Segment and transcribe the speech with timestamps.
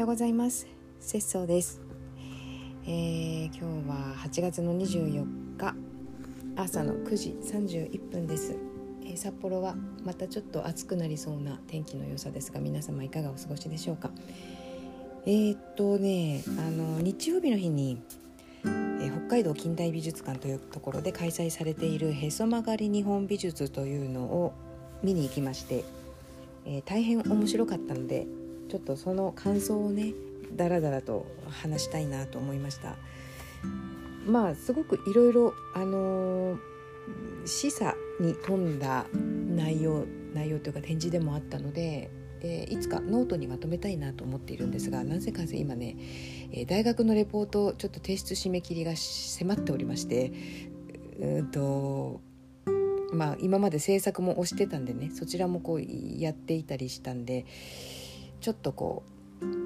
[0.00, 0.66] ようございます。
[0.98, 1.78] 節操です、
[2.84, 5.26] えー、今日は8月の24
[5.58, 5.74] 日。
[6.56, 8.56] 朝の9時31分です、
[9.02, 14.10] えー、札幌はまたちょっと暑くなりそうな天気の良さですが皆様いかがお過ごしでしょうか。
[15.26, 18.00] えー、っとねあの日曜日の日に
[18.64, 24.54] え北海道近代美術館というところで開催されているへそ曲がり日本美術というのを
[25.02, 25.84] 見に行きまして、
[26.64, 28.26] えー、大変面白かったので
[28.70, 30.14] ちょっとその感想をね
[30.54, 31.26] だらだらと
[31.62, 32.96] 話したいなと思いました。
[34.26, 36.58] まあすごくいろいろあのー、
[37.46, 42.10] 示唆に富んだ内容内容というか展示でもあったので、
[42.42, 45.96] えー、いつかノートにまとめたいなと思っているんですがなぜか今ね、
[46.52, 50.32] え、大学のレポートちょっと提出締め切りが迫っておりまして
[51.18, 52.20] うんと
[53.12, 57.46] まあ今まで制作も押してたんでねそちらもこうやっていたりしたんで
[58.40, 59.10] ちょっとこう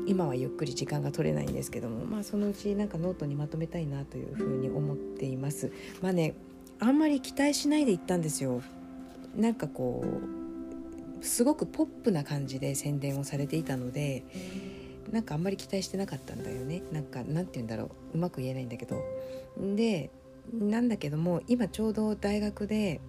[0.07, 5.73] 今はゆっくり時間が取れないんですけどもまあそのうちなんかノートにまとめたいなというふうに思っています。
[6.03, 6.35] まあね
[6.81, 8.63] あんまり期待しないで行ったんですよ。
[9.37, 10.05] なんかこ
[11.21, 14.25] うすごくポップな感じで宣伝をされていたので
[15.11, 16.83] なんかあんまり期待してなかったんだよね。
[16.93, 18.19] なんかなんて言うんだろう。
[18.19, 19.03] うまく言えないんだけど。
[19.77, 20.11] で
[20.53, 23.01] なんだけども今ちょうど大学で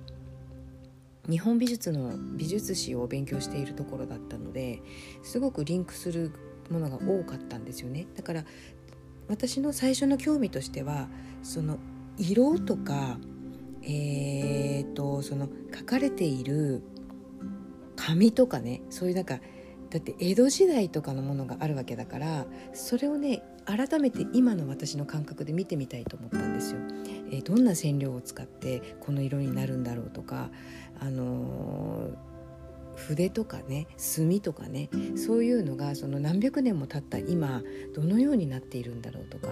[1.30, 4.82] 日本美術の美術史を勉強しているところだったので
[5.24, 6.32] すごくリンクする
[6.70, 8.08] ものが多かったんですよね。
[8.16, 8.46] だから
[9.28, 11.08] 私の最初の興味としては
[11.42, 11.80] その
[12.18, 13.18] 色とか
[13.88, 16.82] えーと、その書かれている
[17.96, 19.40] 紙とかねそういうなんか
[19.96, 26.82] だって江戸時代とかのものがあるわけだからそれをね改めて今の私の感覚で見てみたいと思ったんですよ。
[27.32, 30.50] えー、どんな染料を使ってこの色になるんだろうとか、
[31.00, 37.64] あのー、筆とかね墨とかねそういうのがその何百年も経った今
[37.96, 39.48] どのようになっているんだろうとか。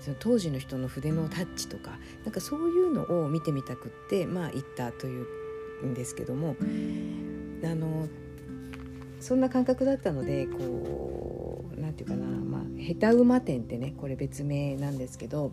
[0.00, 5.22] その当時の人の筆のタッチとかなんかそういうのを見てみたくってまあ行ったとい
[5.82, 6.56] うんですけども
[7.64, 8.06] あの
[9.24, 15.50] そんな感覚だったのでこう何て言うかな、まあ、下手馬店ってねこれ別名なんですけど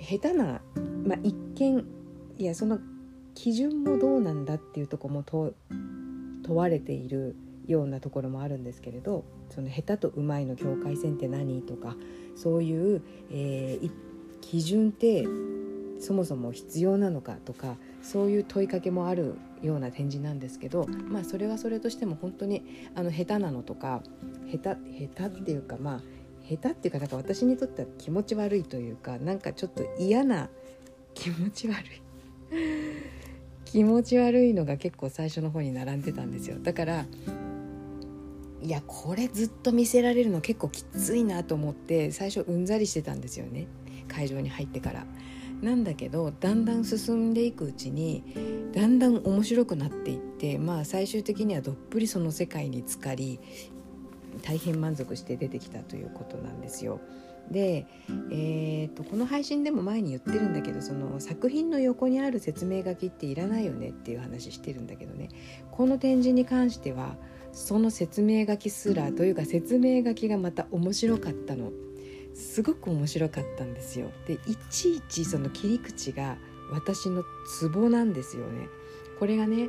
[0.00, 0.62] 下手な、
[1.04, 1.84] まあ、一見
[2.38, 2.78] いやその
[3.34, 5.52] 基準もどうなんだっていうとこも問
[6.48, 7.36] われている
[7.66, 11.96] ようなところもあるんですけれどその下手とうまいの境界線って何とか
[12.34, 13.90] そういう、えー、
[14.40, 15.26] 基準って
[16.00, 22.62] そもそも必要なのかとかそういう問いかけもあるような展示なんですけど、まあ、それはそれとしても本当に
[22.94, 24.00] あの下手なのとか
[24.48, 26.00] 下手下手っていうかまあ
[26.48, 30.48] 下手っていうかなんか私にとっては気持ち悪いというかなんかちょっと嫌な
[31.14, 32.02] 気持ち悪い。
[33.64, 36.58] 気持ち悪いのが結構最初の方に並んでたんですよ。
[36.62, 37.06] だから
[38.62, 43.66] いやこれずっと見せられるの結構きついなと思って最初うんざりしてたんですよね。
[44.06, 45.06] 会場に入ってから。
[45.62, 53.40] なんだけどだんだん進んでいくうちにだんだん面白くなっていってまあ最終的にはどっぷりその世界に浸かり
[54.42, 57.00] 大変満足して出てきたということなんですよ。
[57.50, 57.86] で、
[58.30, 65.28] えーと、この配信でも前に言ってるんだけどその作品の横にある説明書きっていらないよねっていう話してるんだけどね
[65.70, 67.14] この展示に関しては
[67.52, 71.70] その説明書きすらというか説明書きがまた面白かったの。
[72.36, 74.10] すごく面白かったんですよ。
[74.26, 76.36] でいちいちその切り口が
[76.70, 77.24] 私の
[77.58, 78.68] ツボなんですよね。
[79.18, 79.68] これがね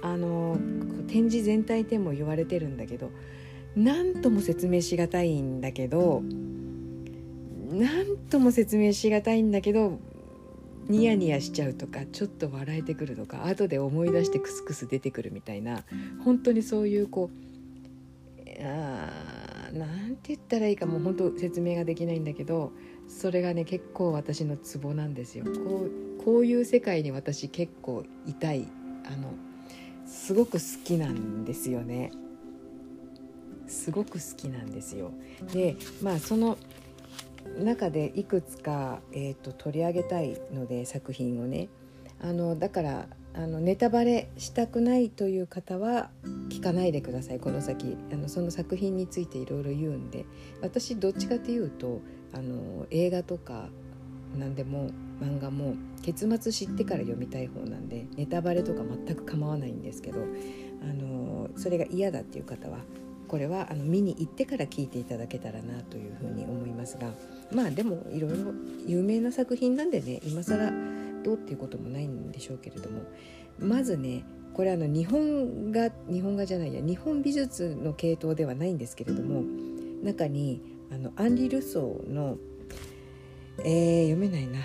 [0.00, 0.56] あの
[1.08, 3.10] 展示全体でも言われてるんだけど
[3.74, 6.22] 何とも説明しがたいんだけど
[7.70, 9.98] 何とも説明しがたいんだけど
[10.88, 15.84] ニヤニヤしちゃうとかちょっと笑えてくるとか後で思い出してクスクス出てくるみたいな
[16.24, 17.44] 本当にそういうこう
[18.62, 19.43] あ
[19.74, 22.72] 何て言ったらいいかもう本当説明ができないんだけど
[23.08, 25.44] それがね結構私のツボなんですよ。
[25.44, 25.86] こ
[26.20, 28.68] うこういう世界に私結構いたい。
[29.06, 29.34] あの
[30.06, 32.12] すごく好きなんですよね。
[33.66, 35.10] すごく好きなんですよ。
[35.52, 36.56] でまあその
[37.58, 41.68] 中でいくつか、えーと取り上げたいので作品をね。
[42.20, 46.10] あのだからあのネタバレしたくないという方は
[46.50, 47.40] 聞かないでください。
[47.40, 47.96] この先。
[48.12, 50.24] あのその作品についていろいろ言うんで。
[50.62, 52.00] 私どっちかっていうと
[52.32, 53.68] あの映画とか
[54.38, 54.90] 何でも
[55.20, 60.20] 漫画も結末知ってから読みたい方なんでネタバレとか全く構わないんですけど
[60.82, 62.78] あのそれが嫌だっていう方は
[63.28, 67.12] これはあの見に行ってから聞いていただけたらなというふうに思いますが
[67.52, 68.52] まあでもいろいろ
[68.86, 70.72] 有名な作品なんでね今更
[71.24, 73.02] どうっていうこともないんでしょうけれども
[73.58, 79.42] まずねこれあの日本画日本画じゃないや日本美術の系統ではないんですけれども
[80.02, 80.62] 中に
[80.92, 82.36] あのアンリ・ルソーの、
[83.64, 84.60] えー、読めないな。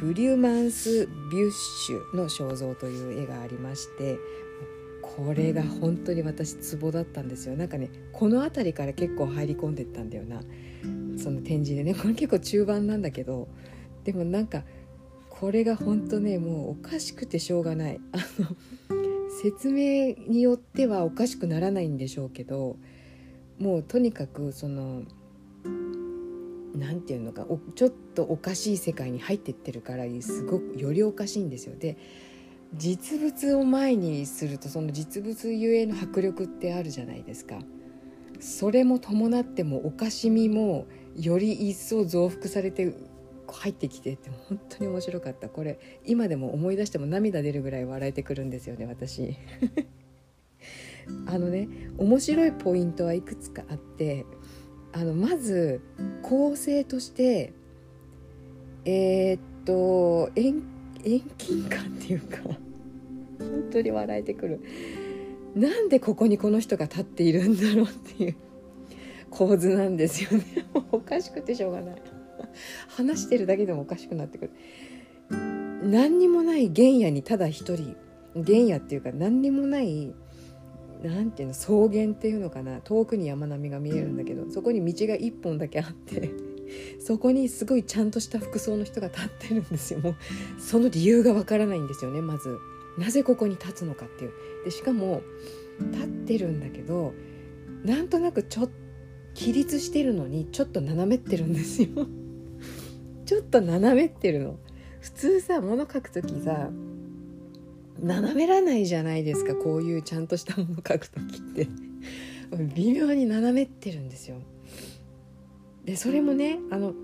[0.00, 4.16] フリューマンス・ビュッシュの肖像という絵がありまして
[5.02, 7.54] これが本当に私ツボだったんですよ。
[7.54, 10.40] なんかねこの辺りから結構入り込んでったんだよな。
[11.18, 13.48] その展示でねこれ結構中盤なんだけど
[14.04, 14.64] でもなんか
[15.44, 18.56] これが本当ねもうおかしくてしょうがないあの
[19.42, 22.78] 説明によってはおかしくならないんでしょうけど
[23.58, 25.02] もうとにかくその
[26.74, 27.44] 何て言うのか
[27.74, 31.76] ちょっとおかしい世界に入ってってるからすごくよりおかしいんですよ。
[31.78, 31.98] で
[32.72, 37.58] 実物を前にするとその実物ゆえの迫力ってあるじゃないですか
[38.40, 42.94] それも伴ってもおかしみもより一層増幅されて
[43.52, 45.48] 入ってきてって本当に面白かった。
[45.48, 49.36] これ今でも思い出しても涙出るぐらい笑えてくるんですよね私。
[51.26, 51.68] あのね
[51.98, 54.24] 面白いポイントはいくつかあって
[54.92, 55.82] あのまず
[56.22, 57.52] 構成として
[58.86, 60.62] えー、っと遠
[61.36, 62.58] 近感っていうか本
[63.70, 64.60] 当に笑えてくる。
[65.54, 68.36] なんでここにこの人が立っているんだろうっていう
[69.30, 70.44] 構図なんですよね。
[70.90, 72.02] おかしくてしょうがない。
[72.88, 74.50] 話してるだけでもおかしくなってくる。
[75.82, 77.96] 何にもない原野にただ一人。
[78.34, 80.12] 原野っていうか何にもない
[81.02, 82.80] 何ていうの草原っていうのかな。
[82.80, 86.30] 遠くに山並みが見えるんだけどそこに道が一本だけあって
[86.98, 90.00] そこにすごいちゃんとした服装の人が立ってるんですよ。
[90.00, 90.16] もう
[90.58, 92.58] その理由がわからないんですよねまず。
[92.98, 94.32] なぜここに立つのかっていう。
[94.64, 95.22] でしかも
[95.92, 97.12] 立ってるんだけど
[97.84, 98.72] なんとなくちょっと
[99.34, 101.88] 起立してるのにちょっと斜めってるんですよ
[103.26, 104.56] ちょっと斜めってるの。
[105.00, 106.70] 普通さ物書く時さ
[108.00, 109.54] 斜めらないじゃないですか。
[109.54, 111.68] こういうちゃんとしたもの書く時って。
[112.74, 114.36] 微妙に斜めってるんですよ。
[115.84, 116.94] でそれもねあの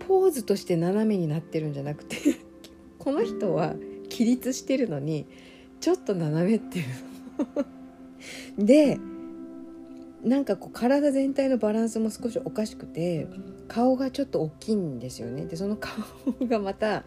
[0.00, 2.16] ポーズとして斜めになってるんじゃなくて
[2.98, 3.74] この人は
[4.08, 5.26] 起立してるのに
[5.80, 6.84] ちょっと斜めってる
[8.58, 8.64] の。
[8.64, 8.98] で
[10.22, 13.28] なんかこう体全体のバランスも少しおかしくて
[13.68, 15.94] 顔がちょっと大きいんですよねでその顔
[16.46, 17.04] がまた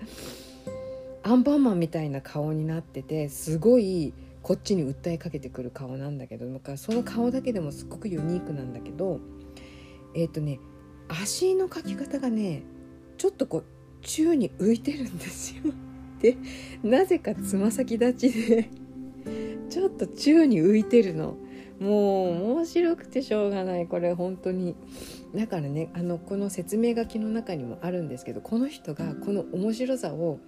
[1.24, 6.46] アンパンマンみたいな顔になっててすごいこっちに訴えかけてくる顔なんだけど
[6.78, 9.20] その顔だけでもすっごくユニークなんだけど
[10.16, 10.60] えっ、ー、とね
[11.10, 12.64] 足の描き方がね
[13.18, 13.66] ちょっとこう
[14.02, 15.74] 宙に浮いてるんですよ。
[16.22, 16.38] で
[16.82, 18.70] なぜかつま先立ちで
[19.70, 21.38] ちょっと宙に浮いてるの。
[21.80, 24.76] もう面白くてしょうがないこれ本当に
[25.36, 30.40] だからねあのこの説明書きの中にもあるんですけどこの人がこの面白さを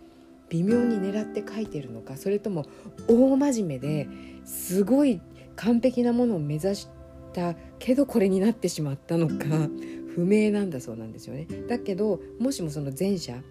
[0.50, 2.66] 微妙に狙って書いてるのかそれとも
[3.08, 4.08] 大真面目で
[4.44, 5.22] すごい
[5.56, 6.88] 完璧なものを目指し
[7.34, 9.70] たけどこれになってしまったのか
[10.16, 11.48] 不明なんだそうなんですよね。
[11.68, 13.42] だけどもしもその前者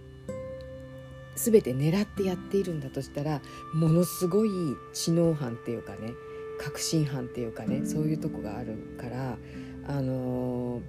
[1.37, 3.41] 全て狙ってやっているんだとしたら
[3.73, 4.51] ものすごい
[4.93, 6.13] 知能犯っていうかね
[6.59, 9.39] 確信犯っていうかねそういうとこがあるから
[9.87, 10.81] あの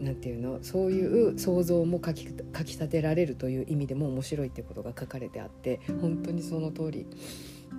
[0.00, 7.06] 何て言うのそういう想像もかきかきたてられるという意味でも面白いってことが書かれてあって本当にその通り。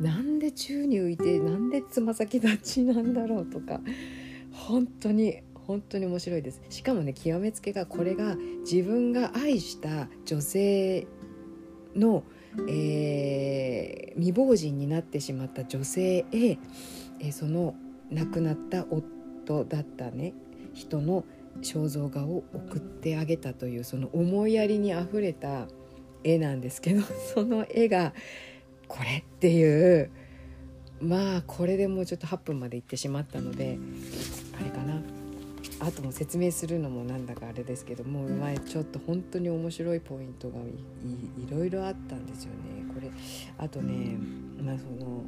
[0.02, 3.82] なんで宙に浮いてなんでつま先立ちなんだろうとか
[4.52, 6.62] 本当に本当に面白いです。
[6.70, 11.08] しかもね極めつけがこれが自分が愛した女性
[11.96, 12.24] の、
[12.70, 16.58] えー、未亡人になってしまった女性へ、
[17.20, 17.76] え、その
[18.12, 20.34] 亡くなった夫だったね
[20.74, 21.26] 人の
[21.62, 25.68] 肖像画を送ってあげたというその思いやりにあふれた
[26.24, 27.02] 絵なんですけど
[27.34, 28.14] その絵が
[28.88, 30.12] これっていう
[31.00, 33.78] まあこれでもうちょっと8分まで行ってしまったので
[35.88, 43.10] あとも説明するのもなんだかあれですけども前ちょっと本当に面白いポイントがいろいろあったんですよねこれ
[43.58, 44.18] あとね、
[44.62, 45.24] まあ、その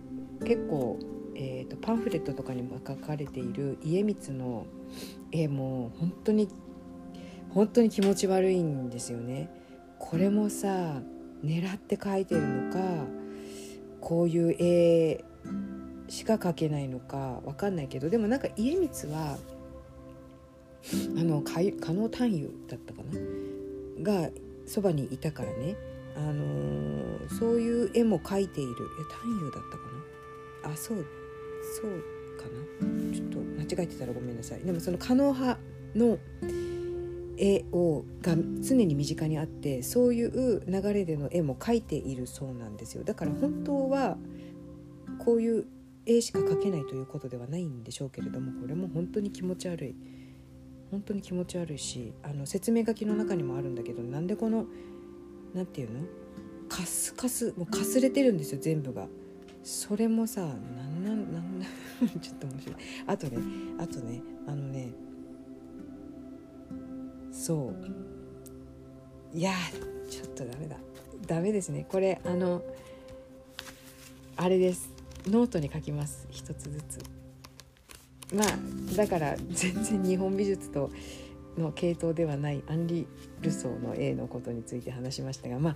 [0.45, 0.99] 結構、
[1.33, 4.65] えーと、パンフレットとかにも書かれている家光の
[5.31, 6.49] 絵も本当に
[7.51, 9.49] 本当に気持ち悪いんですよね。
[9.97, 11.01] これもさ
[11.43, 12.79] 狙って描いてるのか
[14.01, 15.23] こういう絵
[16.09, 19.37] しか描けないのか分かんないけどでもなんか家光は
[21.17, 21.61] あの加
[21.93, 24.21] 納探幽だったかな？
[24.23, 24.29] が
[24.65, 25.75] そばにいたからね、
[26.15, 28.71] あのー、そういう絵も描いている。
[28.71, 29.83] え探幽だったか
[30.63, 30.73] な？
[30.73, 31.05] あそう
[31.81, 31.91] そう
[32.37, 33.13] かな？
[33.13, 34.61] ちょっと間違えてたらごめんなさい。
[34.61, 35.59] でもその狩野派
[35.95, 36.17] の
[37.37, 43.03] 絵をが常に身近にあってそういう流れでの絵も描いているそうなんですよ。
[43.03, 44.17] だから本当は
[45.19, 45.65] こういう
[46.05, 49.95] 絵しか描けないということではないんでしょうけれどもこれも本当に気持ち悪い。
[50.91, 54.65] 本当に気持ち悪いしあの説明書きの中にもあるんだけどなんでこの
[55.53, 56.05] 何て言うの？
[56.67, 59.07] カスカスもうかすれてるんですよ全部が。
[59.63, 61.69] それもさなんなんなんなん
[62.21, 62.75] ちょっと面白い。
[63.07, 63.37] あとね
[63.79, 64.91] あとねあのね
[67.31, 67.73] そ
[69.33, 69.37] う。
[69.37, 69.53] いや
[70.09, 70.77] ちょっとダメだ。
[71.27, 71.85] ダメですね。
[71.89, 72.63] これあの
[74.37, 74.89] あれです。
[75.27, 76.27] ノートに書きます。
[76.29, 76.99] 一つずつ。
[78.33, 80.91] まあだから全然日本美術と
[81.57, 83.07] の系統ではないアンリ・
[83.41, 85.75] ルソーの絵のことについて話しましたがまあ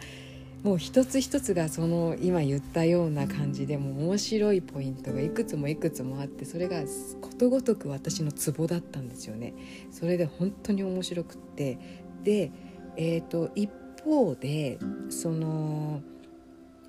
[0.64, 6.82] もう一つ一つがその今言ったような感じでも面白いポイントがいくつもいくつもあってそれが
[7.22, 9.54] ことごとく私のツボだったんですよね。
[9.92, 11.78] それで本当に面白くって
[12.24, 12.52] で、
[12.96, 13.70] えーと、一
[14.06, 14.80] 方で
[15.10, 16.02] その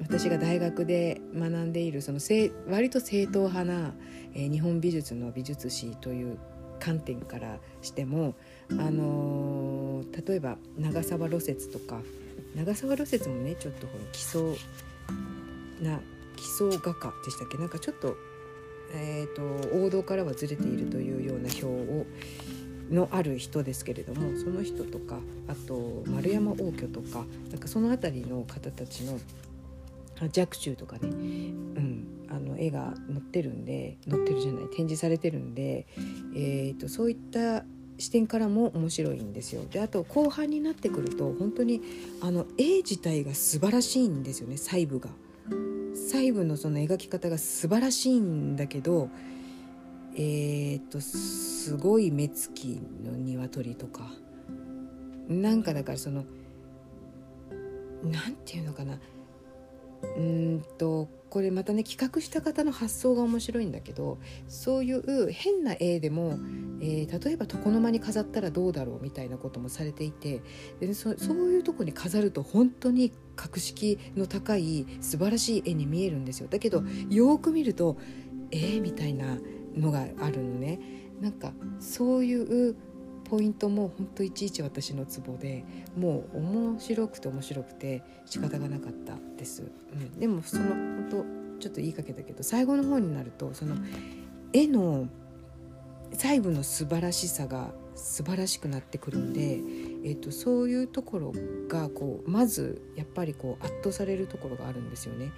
[0.01, 2.19] 私が大学で学んでいるその
[2.69, 3.95] 割と正統派な、
[4.35, 6.39] えー、日本美術の美術史という
[6.81, 8.35] 観点からしても、
[8.71, 12.01] あのー、例えば長沢露雪とか
[12.55, 14.57] 長沢露雪もねちょっとほら基礎
[15.81, 16.01] な
[16.37, 17.59] 基礎画家でしたっけ？
[17.59, 18.17] なんかちょっと,、
[18.93, 22.07] えーと、王道からはずれているというような表を
[22.91, 29.19] のある人ですけれどもその人とかあと丸山応挙とかなんかその辺りの方たちの
[30.23, 35.87] 若冲とかね、うん、あの絵が載ってるんで載ってるじゃない展示されてるんで、
[36.35, 37.65] えーとそういった
[37.99, 39.63] 視点からも面白いんですよ。
[39.71, 41.81] であと後半になってくると本当に
[42.21, 45.11] あの絵自体が素晴らしいんですよね細部が。
[45.95, 49.09] 細部のその描き方が素晴らしいんだけど
[50.17, 54.11] えー、っとすごい目つきの鶏とか
[55.29, 56.25] なんかだからその
[58.03, 58.99] なんていうのかな
[60.17, 66.39] うんとこれまたね企画した方の発想が面白いんだけどそういう変な絵でも、
[66.81, 70.43] えー、例えば床の間に飾ったらどうだろうみたいなこともされていて
[70.79, 76.49] でそそういうとこに飾ると本当に格式の高い素晴らしい絵に見えるんですよ。
[76.49, 77.97] だけどよく見ると
[78.53, 79.39] えー、みたいな
[79.77, 80.79] のがあるのね。
[81.21, 82.35] なんかそうい
[82.71, 82.77] う
[83.35, 85.65] ポイントも本当いちいち私のツボで
[85.97, 91.17] もう面白くて面白くて仕方がなかったです、うん、でもその本当
[91.61, 93.75] ちょっと言いかけたけど最後の方になるとその
[94.53, 95.09] 絵の
[96.13, 99.55] 細部の素晴らしさが素晴らしくなってくるんで、
[100.09, 101.33] えーと、そういうところ
[101.67, 105.33] がこうまずやっぱりこう圧倒されるところがあるんですよね。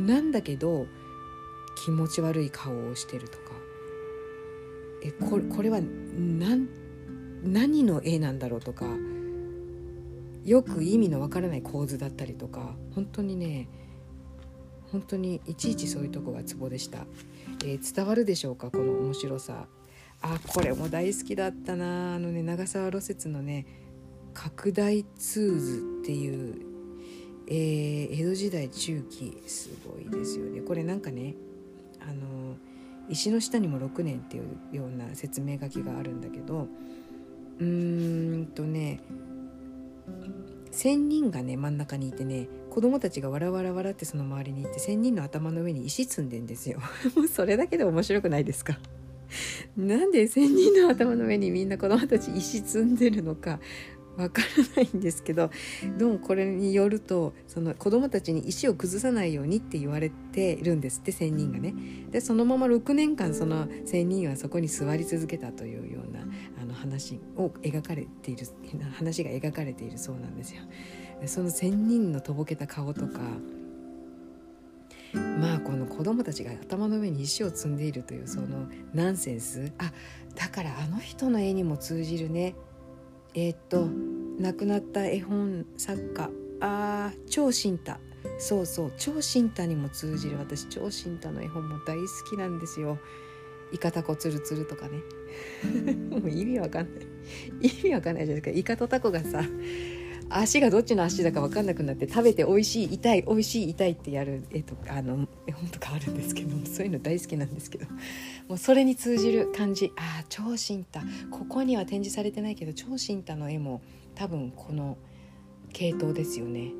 [0.00, 0.86] なんだけど
[1.84, 3.44] 気持ち悪い顔をしてるとか
[5.02, 6.68] えこれこれは何
[7.42, 8.86] 何の絵なんだろうとか
[10.44, 13.68] よく意味のわからない構図だったりとか本当にね
[14.90, 17.06] 本当にいちいちそういうとこがツボでした、
[17.64, 19.66] えー、伝わるでしょうかこの面白さ。
[20.24, 22.14] あこれも大好きだったな。
[22.14, 23.66] あのね長沢露雪のね
[24.34, 26.54] 「拡大ツーズ」っていう、
[27.48, 30.60] えー、江戸時代中期すごいですよね。
[30.60, 31.34] これなんかね
[32.00, 32.56] あの
[33.08, 36.68] 石の下にも6年っていうような説明書きがあるんだけど
[37.62, 39.00] うーんとね
[40.70, 46.80] 仙人がね真ん中にいてね子供たちがわらわらわらってその周りにいて仙人の頭の上に石積んでんですよ。
[47.14, 48.78] もうそれだけで面白くないですか？
[49.76, 53.60] なんで仙人の頭の上にみんな子供たち石積んでるのか？
[54.16, 54.42] わか
[54.76, 55.50] らないんですけど
[55.98, 61.74] どうもこれによるとその子どもたちに石を崩さないようにって言われているんですって仙人がね。
[62.10, 66.20] でそのまま6年間その仙人はそこに座り続けたというような
[66.60, 68.46] あの話を描かれている
[68.92, 70.62] 話が描かれているそうなんですよ。
[71.26, 73.20] その仙人のとぼけた顔とか
[75.14, 79.92] まあこの子供たちが頭の上に石を積んでいるというそのナンセンスあ
[80.34, 82.54] だからあの人の絵にも通じるね
[83.34, 83.88] えー、っと
[84.38, 86.30] 亡くなった絵本作家。
[86.60, 87.94] あ超新太。
[88.38, 90.38] そうそう超新太にも通じる。
[90.38, 92.98] 私超新太の絵本も大好きなんですよ。
[93.72, 95.00] イカタコツルツルとかね。
[96.10, 97.06] もう意味わかんない。
[97.68, 98.58] 意味わかんないじゃないですか。
[98.58, 99.42] イカとタコがさ
[100.38, 107.86] 足がどっちの足だか分かんなくなって食べて美味しい痛い美味しい痛いってやる絵とかあの絵本とかあるんですけど そういうの大好きなんですけど
[108.48, 113.82] もうそれに通じる感じああ超新太ここには展示されてないけど超新太の絵も
[114.14, 114.96] 多分この
[115.72, 116.72] 系統ですよね。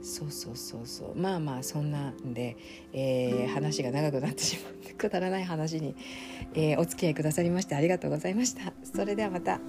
[0.00, 2.56] そうそうそうそうまあまあそんなんで、
[2.92, 5.96] えー、話が長くなってしまってくだらない話に、
[6.54, 8.72] えー、お付き合いくださりましてありがとうございました。
[8.84, 9.60] それではまた。